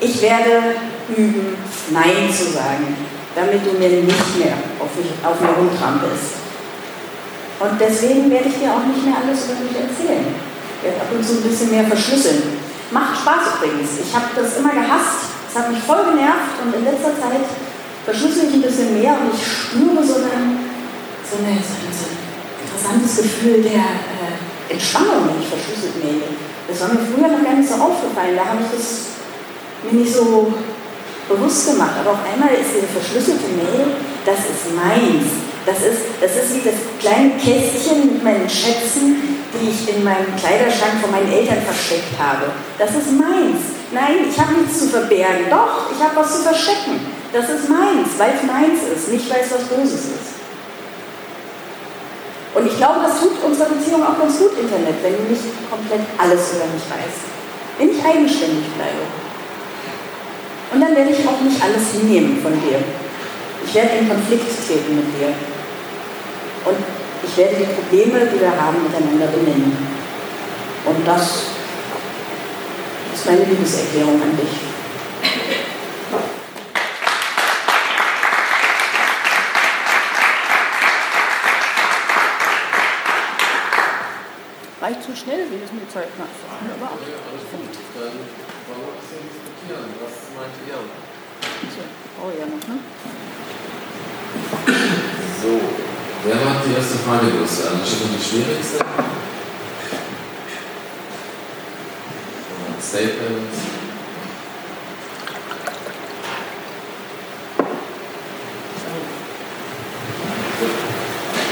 [0.00, 0.76] Ich werde
[1.16, 1.56] üben,
[1.90, 2.96] Nein zu sagen,
[3.34, 6.44] damit du mir nicht mehr auf mich, auf mir rumtrampelst.
[7.58, 11.24] Und deswegen werde ich dir auch nicht mehr alles über mich erzählen werde ab und
[11.24, 12.63] zu ein bisschen mehr verschlüsseln.
[12.90, 13.90] Macht Spaß übrigens.
[14.00, 15.32] Ich habe das immer gehasst.
[15.48, 17.46] Es hat mich voll genervt und in letzter Zeit
[18.04, 20.58] verschlüssel ich ein bisschen mehr und ich spüre so, eine,
[21.22, 22.06] so, eine, so, ein, so
[22.60, 26.34] interessantes Gefühl der äh, Entspannung, wenn ich verschlüsselt maile.
[26.66, 28.36] Das war mir früher noch gar nicht so aufgefallen.
[28.36, 29.14] Da habe ich das
[29.84, 30.52] mir nicht so
[31.28, 31.94] bewusst gemacht.
[32.00, 33.94] Aber auf einmal ist diese verschlüsselte Mail,
[34.24, 35.43] das ist meins.
[35.66, 39.16] Das ist, das ist wie das kleine Kästchen mit meinen Schätzen,
[39.56, 42.52] die ich in meinem Kleiderschrank von meinen Eltern versteckt habe.
[42.78, 43.72] Das ist meins.
[43.92, 45.48] Nein, ich habe nichts zu verbergen.
[45.48, 47.00] Doch, ich habe was zu verstecken.
[47.32, 50.34] Das ist meins, weil es meins ist, nicht weil es was Böses ist.
[52.54, 56.06] Und ich glaube, das tut unserer Beziehung auch ganz gut, Internet, wenn du nicht komplett
[56.18, 57.24] alles über mich weißt.
[57.78, 59.02] Wenn ich eigenständig bleibe.
[60.72, 62.78] Und dann werde ich auch nicht alles hinnehmen von dir.
[63.66, 65.34] Ich werde in Konflikt treten mit dir.
[67.34, 69.76] Ich werde die Probleme, die wir haben, miteinander benennen.
[70.84, 71.46] Und das
[73.12, 74.54] ist meine Liebeserklärung an dich.
[84.78, 86.30] War ich zu schnell, wie das mit Zeit macht?
[86.60, 86.92] Wunderbar.
[87.02, 87.74] Ja, alles gut.
[87.98, 88.14] Dann
[88.70, 89.90] wollen wir ein bisschen diskutieren.
[89.98, 90.78] Was meint ihr?
[92.22, 92.78] Oh ja, noch, ne?
[95.42, 96.13] So.
[96.26, 97.68] Wer macht die erste Frage los?
[97.68, 98.80] Anstatt die schwierigste?
[102.80, 103.52] Statement.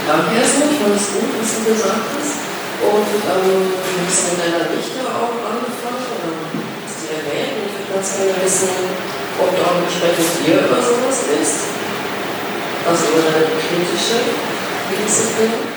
[0.08, 2.40] Danke erstmal, ich fand es gut, was du gesagt hast.
[2.80, 6.32] Und ähm, du hast mit deiner Richter auch angefangen, oder
[6.88, 8.72] hast du erwähnt, und ich würde ganz gerne wissen,
[9.36, 11.76] ob du auch im Gespräch mit dir über sowas bist.
[12.88, 13.52] Also über deine
[14.92, 15.72] kritische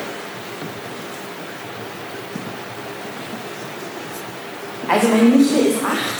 [4.87, 6.15] also meine Nichte ist acht.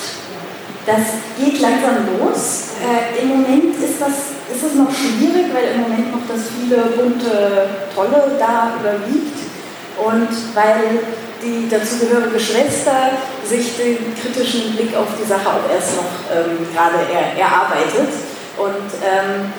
[0.85, 2.75] Das geht langsam los.
[2.81, 6.77] Äh, Im Moment ist das, ist das noch schwierig, weil im Moment noch das viele
[6.95, 9.39] bunte Tolle da überwiegt.
[9.97, 10.99] Und weil
[11.41, 13.11] die dazugehörige Schwester
[13.45, 18.11] sich den kritischen Blick auf die Sache auch erst noch ähm, gerade er, erarbeitet.
[18.57, 19.53] Und ähm,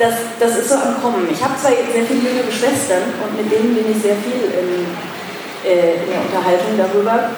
[0.00, 1.28] das, das ist so am Kommen.
[1.30, 4.88] Ich habe zwei sehr viele jüngere Schwestern und mit denen bin ich sehr viel in,
[5.60, 7.36] äh, in der Unterhaltung darüber.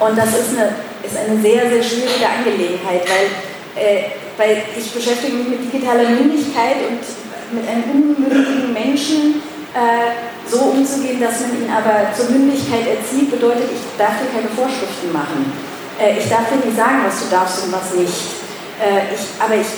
[0.00, 0.72] Und das ist eine,
[1.04, 3.28] ist eine sehr, sehr schwierige Angelegenheit, weil,
[3.76, 7.04] äh, weil ich beschäftige mich mit digitaler Mündigkeit und
[7.52, 9.44] mit einem unmündigen Menschen
[9.76, 10.16] äh,
[10.48, 15.12] so umzugehen, dass man ihn aber zur Mündigkeit erzieht, bedeutet, ich darf dir keine Vorschriften
[15.12, 15.52] machen.
[16.00, 18.32] Äh, ich darf dir nicht sagen, was du darfst und was nicht.
[18.80, 19.68] Äh, ich, aber ich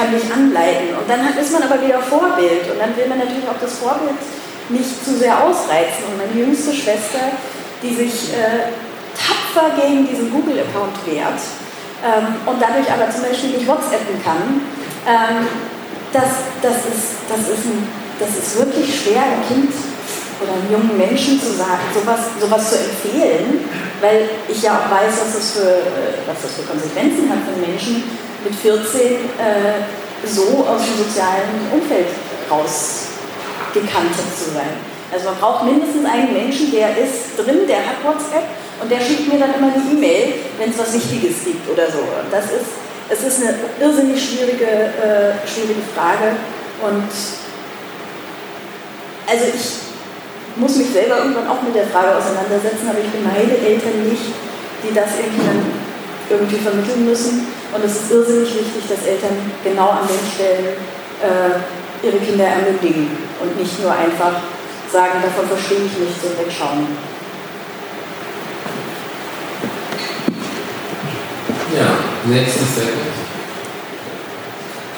[0.00, 0.96] kann dich anleiten.
[0.96, 2.64] Und dann ist man aber wieder Vorbild.
[2.72, 4.16] Und dann will man natürlich auch das Vorbild
[4.70, 6.08] nicht zu sehr ausreizen.
[6.08, 7.36] Und meine jüngste Schwester,
[7.82, 8.72] die sich äh,
[9.12, 11.40] tapfer gegen diesen Google-Account wehrt
[12.00, 14.64] ähm, und dadurch aber zum Beispiel nicht WhatsAppen kann,
[15.04, 15.46] ähm,
[16.12, 17.86] das, das, ist, das, ist ein,
[18.18, 19.72] das ist wirklich schwer, ein Kind
[20.40, 23.64] oder einem jungen Menschen zu sagen, sowas, sowas zu empfehlen,
[24.00, 27.60] weil ich ja auch weiß, was das für, äh, was das für Konsequenzen hat für
[27.60, 28.04] Menschen
[28.44, 32.08] mit 14 äh, so aus dem sozialen Umfeld
[32.50, 34.74] rausgekantet zu sein.
[35.12, 38.44] Also man braucht mindestens einen Menschen, der ist drin, der hat WhatsApp
[38.80, 41.98] und der schickt mir dann immer eine E-Mail, wenn es was Wichtiges gibt oder so.
[41.98, 42.70] Und das ist,
[43.08, 46.36] es ist eine irrsinnig schwierige, äh, schwierige Frage
[46.82, 47.10] und
[49.26, 49.80] also ich
[50.56, 54.34] muss mich selber irgendwann auch mit der Frage auseinandersetzen, aber ich beneide Eltern nicht,
[54.82, 55.79] die das irgendwie dann
[56.30, 57.46] irgendwie vermitteln müssen.
[57.74, 60.78] Und es ist irrsinnig wichtig, dass Eltern genau an den Stellen
[61.20, 63.10] äh, ihre Kinder ermündigen
[63.42, 64.40] und nicht nur einfach
[64.90, 66.86] sagen, davon verstehe ich nichts und wegschauen.
[71.70, 71.86] Ja,
[72.26, 73.14] nächstes Segment.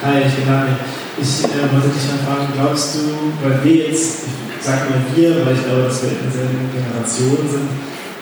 [0.02, 0.76] Hi, ich bin Daniel.
[1.20, 5.44] Ich äh, wollte dich mal fragen, glaubst du, weil wir jetzt, ich sag mal wir,
[5.44, 7.68] weil ich glaube, dass wir in derselben Generation sind,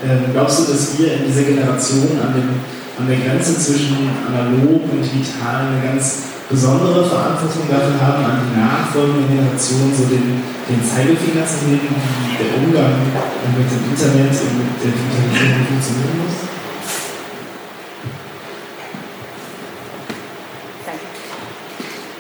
[0.03, 2.61] äh, glaubst du, dass wir in dieser Generation an, dem,
[3.01, 8.61] an der Grenze zwischen analog und digital eine ganz besondere Verantwortung dafür haben, an die
[8.61, 13.01] nachfolgende Generation so den, den Zeigefinger zu heben, wie der Umgang
[13.57, 16.37] mit dem Internet und mit der Digitalisierung funktionieren muss?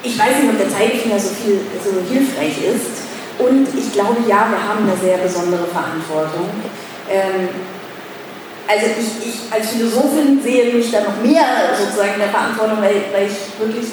[0.02, 3.04] Ich weiß nicht, ob der Zeigefinger so, viel, so hilfreich ist.
[3.36, 6.48] Und ich glaube, ja, wir haben eine sehr besondere Verantwortung.
[7.08, 7.48] Ähm,
[8.70, 13.02] also ich, ich als Philosophin sehe mich da noch mehr sozusagen in der Verantwortung, weil,
[13.12, 13.90] weil ich wirklich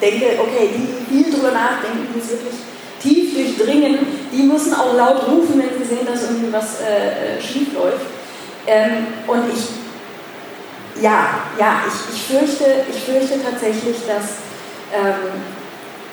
[0.00, 2.58] denke, okay, die, viel drüber nachdenken, die es wirklich
[3.00, 3.98] tief durchdringen,
[4.32, 8.06] die müssen auch laut rufen, wenn sie sehen, dass irgendwie was äh, äh, schief läuft.
[8.66, 14.42] Ähm, und ich, ja, ja, ich, ich, fürchte, ich fürchte tatsächlich, dass
[14.92, 15.40] ähm,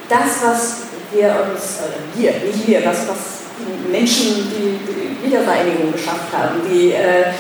[0.08, 0.78] das, was
[1.12, 3.42] wir uns, äh, wir, nicht wir, was, was
[3.92, 7.32] Menschen, die die Wiedervereinigung geschafft haben, die äh,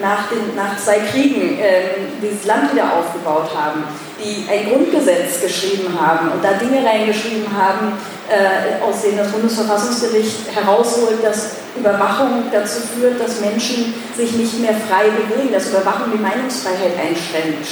[0.00, 3.84] nach, den, nach zwei Kriegen äh, dieses Land wieder aufgebaut haben,
[4.18, 7.92] die ein Grundgesetz geschrieben haben und da Dinge reingeschrieben haben,
[8.28, 14.74] äh, aus denen das Bundesverfassungsgericht herausholt, dass Überwachung dazu führt, dass Menschen sich nicht mehr
[14.74, 17.66] frei bewegen, dass Überwachung die Meinungsfreiheit einschränkt.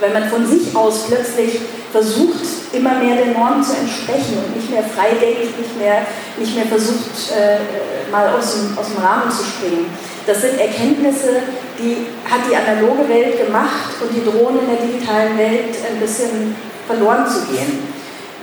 [0.00, 1.60] Weil man von sich aus plötzlich
[1.96, 6.04] versucht, immer mehr den Normen zu entsprechen und nicht mehr frei denkt, nicht mehr,
[6.36, 9.86] nicht mehr versucht, äh, mal aus dem, aus dem Rahmen zu springen.
[10.26, 11.40] Das sind Erkenntnisse,
[11.78, 16.54] die hat die analoge Welt gemacht und die drohen in der digitalen Welt ein bisschen
[16.86, 17.88] verloren zu gehen.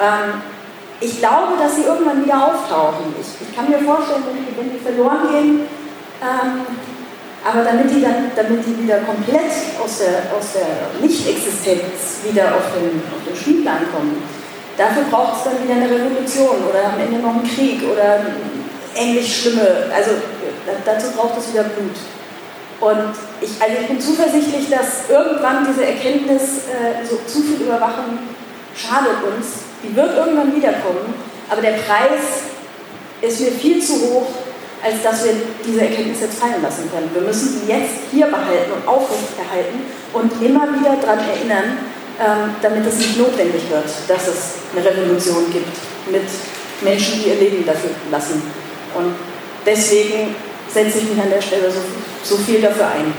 [0.02, 0.42] Ähm,
[1.00, 3.14] ich glaube, dass sie irgendwann wieder auftauchen.
[3.22, 4.24] Ich, ich kann mir vorstellen,
[4.58, 5.62] wenn die verloren gehen,
[6.24, 6.66] ähm,
[7.44, 9.52] aber damit die dann, damit die wieder komplett
[9.84, 14.24] aus der, aus der Nicht-Existenz wieder auf den, auf den Spielplan kommen,
[14.78, 18.22] dafür braucht es dann wieder eine Revolution oder am Ende noch einen Krieg oder
[18.96, 20.12] ähnlich schlimme, also
[20.86, 21.98] dazu braucht es wieder Blut.
[22.80, 28.20] Und ich, also ich bin zuversichtlich, dass irgendwann diese Erkenntnis, äh, so zu viel Überwachung
[28.76, 31.14] schadet uns, die wird irgendwann wiederkommen,
[31.50, 32.48] aber der Preis
[33.22, 34.28] ist mir viel zu hoch,
[34.84, 35.34] als dass wir
[35.66, 37.10] diese Erkenntnis jetzt fallen lassen können.
[37.14, 39.80] Wir müssen sie jetzt hier behalten und aufrechterhalten
[40.12, 41.78] und immer wieder daran erinnern,
[42.20, 45.72] ähm, damit es nicht notwendig wird, dass es eine Revolution gibt
[46.12, 46.28] mit
[46.82, 48.44] Menschen, die ihr Leben dafür lassen.
[48.94, 49.16] Und
[49.66, 50.36] deswegen
[50.72, 51.80] setze ich mich an der Stelle so,
[52.24, 53.14] so viel dafür ein.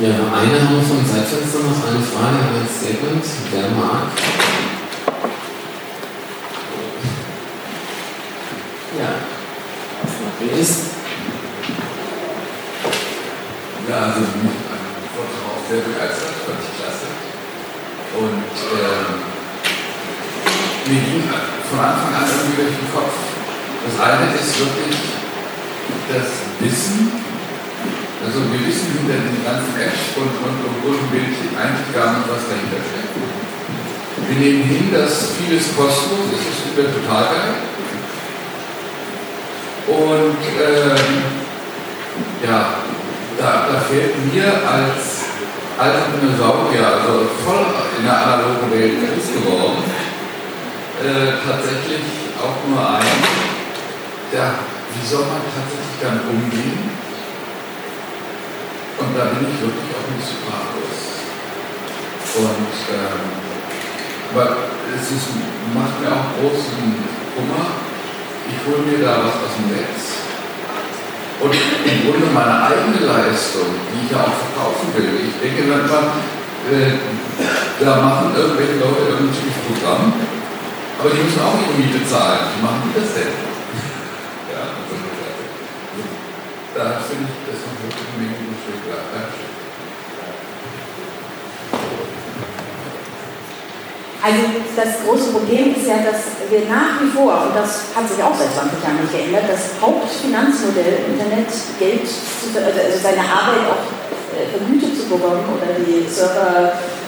[0.00, 3.24] Ja, eine haben wir vom Zeitfenster noch eine Frage, ein Statement.
[3.50, 4.67] Wer mag?
[8.98, 9.14] Ja.
[10.40, 10.90] Wer ist?
[13.88, 14.82] Ja, also an
[15.14, 17.06] Vortrag auch sehr begeistert, fand ich klasse.
[18.18, 19.06] Und äh,
[20.90, 21.22] mir ging
[21.70, 23.14] von Anfang an irgendwie durch den Kopf.
[23.86, 24.98] Das eine ist wirklich
[26.10, 27.12] das Wissen,
[28.26, 32.50] also wir wissen hinter den ganzen Apps und, und, und Bild eigentlich gar nicht, was
[32.50, 33.14] dahinter steckt.
[34.26, 37.77] Wir nehmen hin, dass vieles kostenlos ist, das ist total geil.
[39.88, 41.22] Und ähm,
[42.44, 42.74] ja,
[43.38, 45.24] da, da fehlt mir als
[45.78, 47.66] alter Dinosaurier, also voll
[47.98, 49.84] in der analogen Welt groß geworden,
[51.00, 52.04] äh, tatsächlich
[52.36, 53.22] auch nur ein,
[54.34, 54.58] ja,
[54.92, 56.90] wie soll man tatsächlich damit umgehen,
[58.98, 60.98] Und da bin ich wirklich auch nicht sprachlos.
[62.34, 63.48] Und ähm,
[64.30, 64.56] aber
[64.94, 65.28] es ist,
[65.72, 66.82] macht mir auch großen
[67.34, 67.87] Kummer.
[68.48, 70.24] Ich hole mir da was aus dem Netz.
[71.38, 75.22] Und im Grunde meine eigene Leistung, die ich ja auch verkaufen will.
[75.22, 76.18] Ich denke manchmal,
[76.66, 76.98] äh,
[77.78, 80.12] da machen irgendwelche Leute irgendein Programm,
[80.98, 82.50] aber die müssen auch ihre Miete zahlen.
[82.56, 83.30] Wie machen die das denn?
[84.50, 84.96] ja, also,
[86.74, 88.82] da finde ich das noch wirklich eine Menge Stück
[94.18, 94.42] Also
[94.74, 98.34] das große Problem ist ja, dass wir nach wie vor, und das hat sich auch
[98.34, 101.46] seit 20 Jahren nicht geändert, das Hauptfinanzmodell Internet
[101.78, 103.86] Geld, also seine Arbeit auch
[104.34, 106.02] äh, vergütet zu bekommen oder die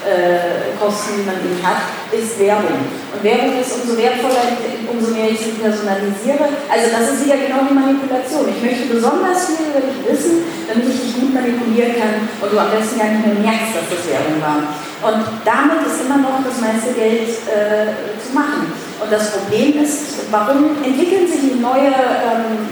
[0.01, 2.81] Serverkosten, die man eben hat, ist Werbung.
[3.13, 4.57] Und Werbung ist umso wertvoller,
[4.89, 6.49] umso mehr ich sie personalisiere.
[6.73, 8.49] Also das ist ja genau die Manipulation.
[8.49, 12.57] Ich möchte besonders viel über dich wissen, damit ich dich gut manipulieren kann und du
[12.57, 14.61] am besten gar nicht mehr merkst, dass das Werbung war.
[15.05, 18.73] Und damit ist immer noch das meiste Geld äh, zu machen.
[19.01, 22.69] Und das Problem ist, warum entwickeln sich neue ähm,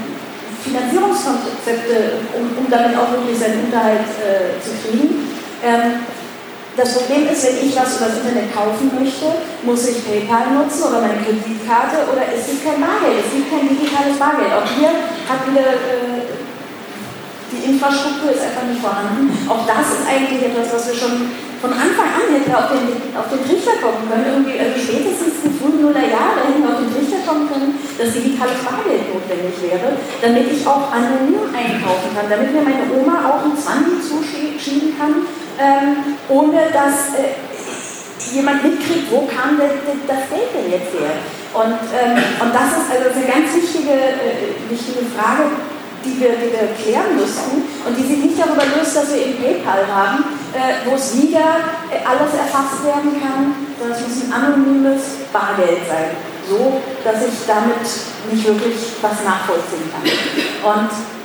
[0.65, 5.29] Finanzierungskonzepte, um, um damit auch wirklich seinen Unterhalt äh, zu kriegen?
[5.61, 6.05] Ähm,
[6.77, 9.27] das Problem ist, wenn ich was über das Internet kaufen möchte,
[9.63, 13.67] muss ich PayPal nutzen oder meine Kreditkarte oder es gibt kein Bargeld, es gibt kein
[13.67, 14.53] digitales Bargeld.
[14.53, 14.93] Auch hier
[15.27, 16.39] hat wieder äh,
[17.49, 19.33] die Infrastruktur ist einfach nicht vorhanden.
[19.49, 23.27] Auch das ist eigentlich etwas, was wir schon von Anfang an hätte auf den, auf
[23.27, 26.93] den Trichter kommen können, irgendwie, also spätestens in frühen Nuller Jahre hätten wir auf den
[26.93, 29.91] Trichter kommen können, dass digitales Bargeld notwendig wäre,
[30.23, 35.27] damit ich auch anonym einkaufen kann, damit mir meine Oma auch ein 20 zuschieben kann,
[35.59, 37.35] ähm, ohne dass äh,
[38.33, 41.19] jemand mitkriegt, wo kam das Geld denn jetzt her.
[41.53, 45.49] Und, ähm, und das ist also eine ganz wichtige, äh, wichtige Frage,
[46.05, 49.41] die wir, die wir klären müssen und die sich nicht darüber löst, dass wir eben
[49.41, 54.33] PayPal haben, äh, wo es wieder äh, alles erfasst werden kann, sondern es muss ein
[54.33, 56.15] anonymes Bargeld sein,
[56.47, 57.83] so dass ich damit
[58.31, 60.05] nicht wirklich was nachvollziehen kann.
[60.05, 61.18] Und,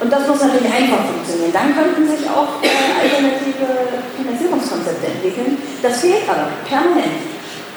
[0.00, 1.52] und das muss natürlich einfach funktionieren.
[1.52, 2.68] Dann könnten sich auch äh,
[3.00, 5.56] alternative Finanzierungskonzepte entwickeln.
[5.82, 7.24] Das fehlt aber permanent.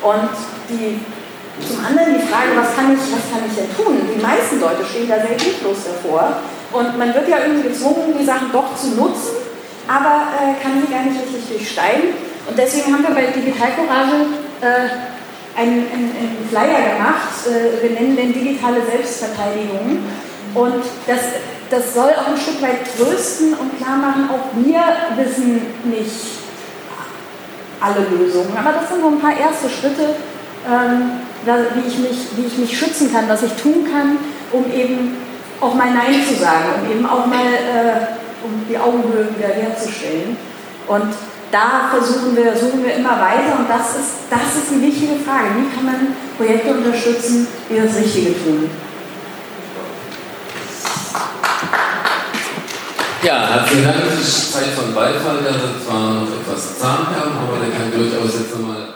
[0.03, 0.35] Und
[0.67, 0.99] die
[1.67, 3.99] zum anderen die Frage, was kann, ich, was kann ich denn tun?
[4.07, 6.39] Die meisten Leute stehen da sehr hilflos davor.
[6.71, 9.43] Und man wird ja irgendwie gezwungen, die Sachen doch zu nutzen,
[9.87, 12.15] aber äh, kann sie gar nicht richtig durchsteigen.
[12.47, 17.35] Und deswegen haben wir bei Digitalcourage äh, einen, einen, einen, Flyer gemacht.
[17.47, 19.99] Äh, wir nennen den digitale Selbstverteidigung.
[20.53, 21.19] Und das,
[21.69, 24.81] das soll auch ein Stück weit trösten und klar machen, auch wir
[25.15, 26.39] wissen nicht
[27.79, 28.57] alle Lösungen.
[28.57, 30.15] Aber das sind so ein paar erste Schritte,
[30.67, 34.17] ähm, wie ich, mich, wie ich mich schützen kann, was ich tun kann,
[34.51, 35.17] um eben
[35.61, 40.37] auch mal Nein zu sagen, um eben auch mal äh, um die Augenhöhe wieder herzustellen.
[40.87, 41.13] Und
[41.51, 45.49] da versuchen wir, suchen wir immer weiter und das ist, das ist die wichtige Frage.
[45.57, 48.69] Wie kann man Projekte unterstützen, die das Richtige tun?
[53.21, 53.97] Ja, herzlichen Dank.
[54.13, 55.43] Es ist Zeit von Beifall.
[55.43, 58.88] Wird zwar noch etwas zahm, aber der kann durchaus jetzt nochmal